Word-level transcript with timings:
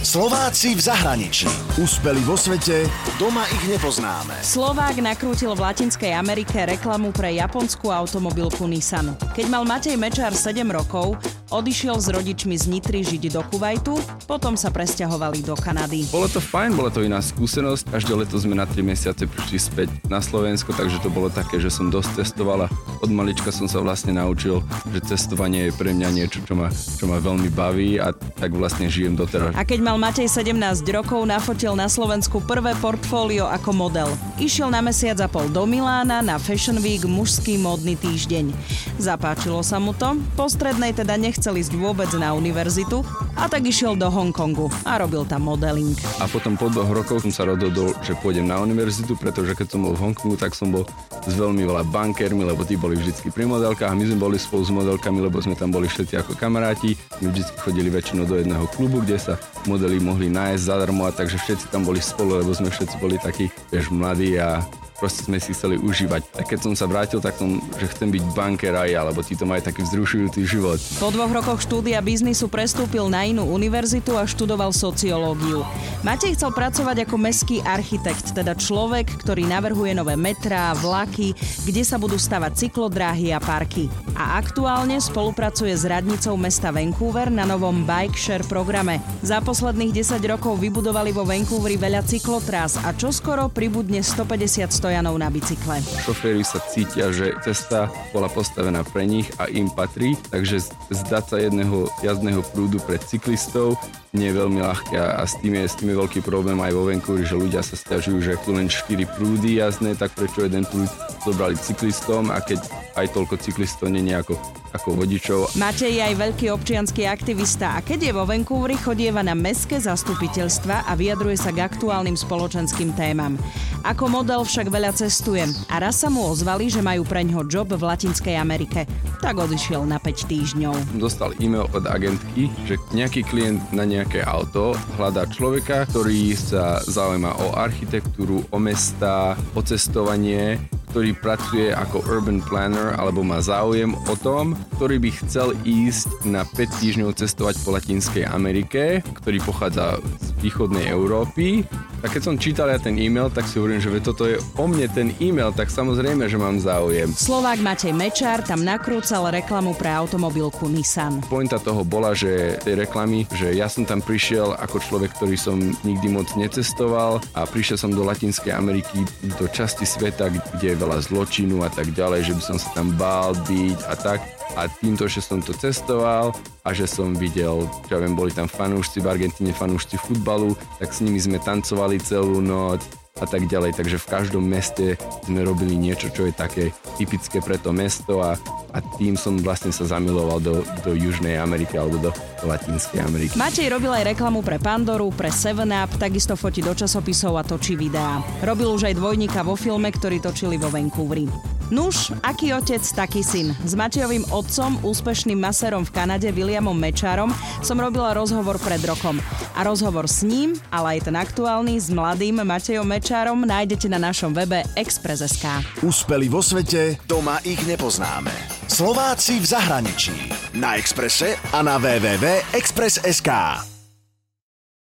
Slováci 0.00 0.72
v 0.72 0.80
zahraničí. 0.80 1.44
Úspeli 1.76 2.24
vo 2.24 2.32
svete, 2.32 2.88
doma 3.20 3.44
ich 3.52 3.68
nepoznáme. 3.68 4.32
Slovák 4.40 4.96
nakrútil 4.96 5.52
v 5.52 5.60
Latinskej 5.60 6.16
Amerike 6.16 6.56
reklamu 6.64 7.12
pre 7.12 7.36
japonskú 7.36 7.92
automobilku 7.92 8.64
Nissan. 8.64 9.12
Keď 9.36 9.46
mal 9.52 9.68
Matej 9.68 10.00
Mečár 10.00 10.32
7 10.32 10.64
rokov, 10.72 11.20
Odišiel 11.50 11.98
s 11.98 12.06
rodičmi 12.06 12.54
z 12.54 12.70
Nitry 12.70 13.02
žiť 13.02 13.34
do 13.34 13.42
Kuwaitu, 13.42 13.98
potom 14.30 14.54
sa 14.54 14.70
presťahovali 14.70 15.42
do 15.42 15.58
Kanady. 15.58 16.06
Bolo 16.06 16.30
to 16.30 16.38
fajn, 16.38 16.78
bola 16.78 16.94
to 16.94 17.02
iná 17.02 17.18
skúsenosť. 17.18 17.90
Každé 17.90 18.22
leto 18.22 18.38
sme 18.38 18.54
na 18.54 18.70
3 18.70 18.78
mesiace 18.86 19.26
prišli 19.26 19.58
späť 19.58 19.88
na 20.06 20.22
Slovensko, 20.22 20.70
takže 20.70 21.02
to 21.02 21.10
bolo 21.10 21.26
také, 21.26 21.58
že 21.58 21.66
som 21.66 21.90
dosť 21.90 22.22
cestovala. 22.22 22.70
Od 23.02 23.10
malička 23.10 23.50
som 23.50 23.66
sa 23.66 23.82
vlastne 23.82 24.14
naučil, 24.14 24.62
že 24.94 25.02
cestovanie 25.02 25.66
je 25.66 25.72
pre 25.74 25.90
mňa 25.90 26.08
niečo, 26.14 26.38
čo 26.46 26.54
ma, 26.54 26.70
čo 26.70 27.10
ma 27.10 27.18
veľmi 27.18 27.50
baví 27.50 27.98
a 27.98 28.14
tak 28.14 28.54
vlastne 28.54 28.86
žijem 28.86 29.18
doteraz. 29.18 29.50
A 29.58 29.66
keď 29.66 29.82
mal 29.90 29.98
Matej 29.98 30.30
17 30.30 30.86
rokov, 30.94 31.26
nafotil 31.26 31.74
na 31.74 31.90
Slovensku 31.90 32.38
prvé 32.38 32.78
portfólio 32.78 33.50
ako 33.50 33.74
model. 33.74 34.06
Išiel 34.38 34.70
na 34.70 34.78
mesiac 34.78 35.18
a 35.18 35.26
pol 35.26 35.50
do 35.50 35.66
Milána 35.66 36.22
na 36.22 36.38
Fashion 36.38 36.78
Week 36.78 37.02
mužský 37.02 37.58
módny 37.58 37.98
týždeň. 37.98 38.54
Zapáčilo 39.02 39.66
sa 39.66 39.82
mu 39.82 39.90
to, 39.90 40.14
po 40.38 40.46
strednej 40.46 40.94
teda 40.94 41.18
nech 41.18 41.34
nechcel 41.34 41.58
ísť 41.58 41.74
vôbec 41.74 42.06
na 42.14 42.30
univerzitu 42.38 43.02
a 43.34 43.50
tak 43.50 43.66
išiel 43.66 43.98
do 43.98 44.06
Hongkongu 44.06 44.70
a 44.86 44.94
robil 45.02 45.26
tam 45.26 45.50
modeling. 45.50 45.98
A 46.22 46.30
potom 46.30 46.54
po 46.54 46.70
dvoch 46.70 46.94
rokoch 46.94 47.26
som 47.26 47.34
sa 47.34 47.50
rozhodol, 47.50 47.90
že 48.06 48.14
pôjdem 48.22 48.46
na 48.46 48.62
univerzitu, 48.62 49.18
pretože 49.18 49.58
keď 49.58 49.74
som 49.74 49.90
bol 49.90 49.98
v 49.98 50.06
Hongkongu, 50.06 50.38
tak 50.38 50.54
som 50.54 50.70
bol 50.70 50.86
s 51.26 51.34
veľmi 51.34 51.66
veľa 51.66 51.82
bankermi, 51.90 52.46
lebo 52.46 52.62
tí 52.62 52.78
boli 52.78 52.94
vždy 52.94 53.26
pri 53.34 53.42
modelkách 53.42 53.90
a 53.90 53.98
my 53.98 54.06
sme 54.06 54.22
boli 54.22 54.38
spolu 54.38 54.62
s 54.62 54.70
modelkami, 54.70 55.18
lebo 55.18 55.42
sme 55.42 55.58
tam 55.58 55.74
boli 55.74 55.90
všetci 55.90 56.14
ako 56.14 56.38
kamaráti. 56.38 56.94
My 57.18 57.34
vždy 57.34 57.42
chodili 57.58 57.90
väčšinou 57.90 58.28
do 58.28 58.38
jedného 58.38 58.70
klubu, 58.70 59.02
kde 59.02 59.18
sa 59.18 59.34
modely 59.80 59.96
mohli 60.04 60.28
nájsť 60.28 60.60
zadarmo 60.60 61.08
a 61.08 61.16
takže 61.16 61.40
všetci 61.40 61.72
tam 61.72 61.88
boli 61.88 62.04
spolu, 62.04 62.44
lebo 62.44 62.52
sme 62.52 62.68
všetci 62.68 63.00
boli 63.00 63.16
takí, 63.16 63.48
vieš, 63.72 63.88
mladí 63.88 64.36
a 64.36 64.60
proste 65.00 65.24
sme 65.24 65.40
si 65.40 65.56
chceli 65.56 65.80
užívať. 65.80 66.36
A 66.36 66.44
keď 66.44 66.68
som 66.68 66.72
sa 66.76 66.84
vrátil, 66.84 67.24
tak 67.24 67.40
som, 67.40 67.56
že 67.80 67.88
chcem 67.88 68.12
byť 68.12 68.24
banker 68.36 68.76
aj 68.76 68.88
ja, 68.92 69.00
lebo 69.08 69.24
títo 69.24 69.48
majú 69.48 69.64
taký 69.64 69.80
vzrušujúci 69.88 70.44
život. 70.44 70.76
Po 71.00 71.08
dvoch 71.08 71.32
rokoch 71.32 71.64
štúdia 71.64 72.04
biznisu 72.04 72.52
prestúpil 72.52 73.08
na 73.08 73.24
inú 73.24 73.48
univerzitu 73.48 74.20
a 74.20 74.28
študoval 74.28 74.76
sociológiu. 74.76 75.64
Matej 76.04 76.36
chcel 76.36 76.52
pracovať 76.52 77.08
ako 77.08 77.16
meský 77.16 77.64
architekt, 77.64 78.36
teda 78.36 78.52
človek, 78.52 79.08
ktorý 79.24 79.48
navrhuje 79.48 79.96
nové 79.96 80.20
metrá, 80.20 80.76
vlaky, 80.76 81.32
kde 81.64 81.82
sa 81.82 81.96
budú 81.96 82.20
stavať 82.20 82.68
cyklodráhy 82.68 83.32
a 83.32 83.40
parky. 83.40 83.88
A 84.12 84.36
aktuálne 84.36 85.00
spolupracuje 85.00 85.72
s 85.72 85.88
radnicou 85.88 86.36
mesta 86.36 86.68
Vancouver 86.68 87.32
na 87.32 87.48
novom 87.48 87.88
bike 87.88 88.18
share 88.20 88.44
programe. 88.44 89.00
Za 89.24 89.40
posledných 89.40 89.96
10 90.04 90.20
rokov 90.28 90.60
vybudovali 90.60 91.14
vo 91.14 91.24
Vancouveri 91.24 91.80
veľa 91.80 92.04
cyklotrás 92.04 92.76
a 92.80 92.92
čoskoro 92.92 93.48
pribudne 93.48 94.04
150 94.04 94.68
stojanov 94.90 95.22
na 95.22 95.30
bicykle. 95.30 95.78
Šoféry 96.02 96.42
sa 96.42 96.58
cítia, 96.58 97.14
že 97.14 97.30
cesta 97.46 97.86
bola 98.10 98.26
postavená 98.26 98.82
pre 98.82 99.06
nich 99.06 99.30
a 99.38 99.46
im 99.46 99.70
patrí, 99.70 100.18
takže 100.34 100.66
zdať 100.90 101.24
sa 101.30 101.36
jedného 101.38 101.86
jazdného 102.02 102.42
prúdu 102.50 102.82
pre 102.82 102.98
cyklistov 102.98 103.78
nie 104.10 104.26
je 104.26 104.38
veľmi 104.42 104.58
ľahké 104.58 104.98
a 104.98 105.22
s 105.22 105.38
tým, 105.38 105.54
je, 105.54 105.70
s 105.70 105.78
tým 105.78 105.94
je 105.94 106.00
veľký 106.02 106.20
problém 106.26 106.58
aj 106.58 106.74
vo 106.74 106.90
Vancouveri, 106.90 107.22
že 107.22 107.38
ľudia 107.38 107.62
sa 107.62 107.78
stiažujú, 107.78 108.18
že 108.18 108.42
tu 108.42 108.50
len 108.50 108.66
4 108.66 109.06
prúdy 109.14 109.62
jazdné, 109.62 109.94
tak 109.94 110.10
prečo 110.18 110.42
jeden 110.42 110.66
prúd 110.66 110.90
zobrali 111.22 111.54
cyklistom 111.54 112.34
a 112.34 112.42
keď 112.42 112.58
aj 112.98 113.06
toľko 113.14 113.38
cyklistov 113.38 113.86
nie 113.94 114.10
ako, 114.10 114.34
ako 114.74 114.98
vodičov. 114.98 115.54
Matej 115.54 115.94
je 115.94 116.02
aj 116.02 116.14
veľký 116.18 116.46
občianský 116.50 117.06
aktivista 117.06 117.78
a 117.78 117.84
keď 117.86 118.10
je 118.10 118.12
vo 118.12 118.26
Vancouveri, 118.26 118.74
chodieva 118.82 119.22
na 119.22 119.38
mestské 119.38 119.78
zastupiteľstva 119.78 120.90
a 120.90 120.92
vyjadruje 120.98 121.38
sa 121.38 121.54
k 121.54 121.62
aktuálnym 121.62 122.18
spoločenským 122.18 122.90
témam. 122.98 123.38
Ako 123.86 124.10
model 124.10 124.42
však 124.42 124.68
veľa 124.68 124.92
cestuje 124.92 125.46
a 125.70 125.74
raz 125.78 126.02
sa 126.02 126.10
mu 126.10 126.26
ozvali, 126.26 126.66
že 126.66 126.82
majú 126.82 127.06
pre 127.06 127.22
ňo 127.22 127.46
job 127.46 127.70
v 127.70 127.80
Latinskej 127.80 128.34
Amerike. 128.36 128.84
Tak 129.22 129.38
odišiel 129.38 129.86
na 129.86 130.02
5 130.02 130.28
týždňov. 130.28 130.74
Dostal 130.98 131.32
e-mail 131.38 131.70
od 131.72 131.86
agentky, 131.86 132.50
že 132.66 132.76
nejaký 132.92 133.24
klient 133.24 133.62
na 133.72 133.86
nejaké 134.00 134.24
auto 134.24 134.72
hľadá 134.96 135.28
človeka, 135.28 135.84
ktorý 135.84 136.32
sa 136.32 136.80
zaujíma 136.80 137.36
o 137.36 137.46
architektúru, 137.52 138.40
o 138.48 138.56
mesta, 138.56 139.36
o 139.52 139.60
cestovanie 139.60 140.56
ktorý 140.90 141.14
pracuje 141.22 141.70
ako 141.70 142.02
urban 142.10 142.42
planner 142.42 142.98
alebo 142.98 143.22
má 143.22 143.38
záujem 143.38 143.94
o 143.94 144.14
tom, 144.18 144.58
ktorý 144.74 144.98
by 144.98 145.10
chcel 145.22 145.54
ísť 145.62 146.26
na 146.26 146.42
5 146.42 146.82
týždňov 146.82 147.14
cestovať 147.14 147.62
po 147.62 147.70
Latinskej 147.70 148.26
Amerike, 148.26 148.98
ktorý 149.22 149.38
pochádza 149.38 150.02
z 150.02 150.28
východnej 150.42 150.90
Európy 150.90 151.62
a 152.00 152.06
keď 152.08 152.22
som 152.24 152.34
čítal 152.40 152.72
ja 152.72 152.80
ten 152.80 152.96
e-mail, 152.96 153.28
tak 153.28 153.44
si 153.44 153.60
hovorím, 153.60 153.80
že 153.80 153.92
toto 154.00 154.24
je 154.24 154.40
o 154.56 154.64
mne 154.64 154.88
ten 154.88 155.12
e-mail, 155.20 155.52
tak 155.52 155.68
samozrejme, 155.68 156.24
že 156.26 156.40
mám 156.40 156.56
záujem. 156.56 157.12
Slovák 157.12 157.60
Matej 157.60 157.92
Mečár 157.92 158.40
tam 158.40 158.64
nakrúcal 158.64 159.28
reklamu 159.28 159.76
pre 159.76 159.92
automobilku 159.92 160.66
Nissan. 160.72 161.20
Pointa 161.28 161.60
toho 161.60 161.84
bola, 161.84 162.16
že 162.16 162.56
tej 162.64 162.80
reklamy, 162.88 163.28
že 163.36 163.52
ja 163.52 163.68
som 163.68 163.84
tam 163.84 164.00
prišiel 164.00 164.56
ako 164.56 164.80
človek, 164.80 165.12
ktorý 165.20 165.36
som 165.36 165.60
nikdy 165.84 166.08
moc 166.08 166.32
necestoval 166.40 167.20
a 167.36 167.44
prišiel 167.44 167.76
som 167.76 167.92
do 167.92 168.00
Latinskej 168.00 168.56
Ameriky, 168.56 169.04
do 169.36 169.46
časti 169.52 169.84
sveta, 169.84 170.32
kde 170.56 170.66
je 170.72 170.80
veľa 170.80 171.04
zločinu 171.04 171.60
a 171.62 171.68
tak 171.68 171.92
ďalej, 171.92 172.32
že 172.32 172.36
by 172.36 172.42
som 172.42 172.56
sa 172.56 172.68
tam 172.72 172.96
bál 172.96 173.36
byť 173.44 173.78
a 173.84 173.94
tak 173.94 174.39
a 174.58 174.66
týmto, 174.66 175.06
že 175.06 175.22
som 175.22 175.38
to 175.42 175.54
cestoval 175.54 176.34
a 176.66 176.70
že 176.74 176.86
som 176.86 177.14
videl, 177.14 177.66
čo 177.86 177.90
ja 177.96 178.02
viem, 178.02 178.14
boli 178.14 178.34
tam 178.34 178.50
fanúšci 178.50 179.02
v 179.02 179.10
Argentíne, 179.10 179.54
fanúšci 179.54 179.98
futbalu, 180.00 180.54
tak 180.78 180.90
s 180.90 181.02
nimi 181.02 181.18
sme 181.20 181.38
tancovali 181.38 182.00
celú 182.02 182.42
noc 182.42 182.82
a 183.20 183.26
tak 183.28 183.46
ďalej. 183.46 183.76
Takže 183.76 184.00
v 184.00 184.10
každom 184.10 184.44
meste 184.44 184.96
sme 185.28 185.44
robili 185.44 185.76
niečo, 185.76 186.08
čo 186.08 186.26
je 186.26 186.32
také 186.32 186.72
typické 186.96 187.44
pre 187.44 187.60
to 187.60 187.70
mesto 187.70 188.24
a, 188.24 188.34
a 188.72 188.78
tým 188.96 189.14
som 189.14 189.36
vlastne 189.42 189.70
sa 189.70 189.84
zamiloval 189.84 190.40
do, 190.40 190.64
do 190.86 190.96
Južnej 190.96 191.36
Ameriky 191.36 191.76
alebo 191.76 191.98
do 191.98 192.10
Latinskej 192.46 193.04
Ameriky. 193.04 193.34
Matej 193.36 193.68
robil 193.68 193.92
aj 193.92 194.16
reklamu 194.16 194.40
pre 194.40 194.56
Pandoru, 194.56 195.12
pre 195.12 195.28
7up, 195.28 196.00
takisto 196.00 196.34
fotí 196.34 196.64
do 196.64 196.72
časopisov 196.72 197.36
a 197.36 197.44
točí 197.44 197.76
videá. 197.76 198.24
Robil 198.40 198.72
už 198.72 198.88
aj 198.88 198.94
dvojníka 198.96 199.44
vo 199.44 199.54
filme, 199.54 199.92
ktorý 199.92 200.22
točili 200.24 200.56
vo 200.56 200.72
Vancouveri. 200.72 201.59
Nuž, 201.70 202.10
aký 202.26 202.50
otec, 202.50 202.82
taký 202.82 203.22
syn. 203.22 203.54
S 203.62 203.78
Matejovým 203.78 204.26
otcom, 204.34 204.82
úspešným 204.82 205.38
masérom 205.38 205.86
v 205.86 205.94
Kanade, 205.94 206.28
Williamom 206.34 206.74
Mečárom, 206.74 207.30
som 207.62 207.78
robila 207.78 208.10
rozhovor 208.10 208.58
pred 208.58 208.82
rokom. 208.82 209.22
A 209.54 209.62
rozhovor 209.62 210.10
s 210.10 210.26
ním, 210.26 210.58
ale 210.74 210.98
aj 210.98 211.06
ten 211.06 211.16
aktuálny, 211.16 211.78
s 211.78 211.88
mladým 211.88 212.42
Matejom 212.42 212.84
Mečárom 212.84 213.38
nájdete 213.46 213.86
na 213.86 214.02
našom 214.02 214.34
webe 214.34 214.66
Express.sk. 214.74 215.46
Úspeli 215.86 216.26
vo 216.26 216.42
svete, 216.42 216.98
doma 217.06 217.38
ich 217.46 217.62
nepoznáme. 217.62 218.34
Slováci 218.66 219.38
v 219.38 219.46
zahraničí. 219.46 220.16
Na 220.58 220.74
Exprese 220.74 221.38
a 221.54 221.62
na 221.62 221.78
www.express.sk. 221.78 223.30